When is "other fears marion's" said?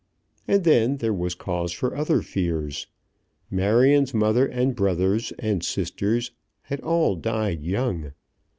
1.95-4.15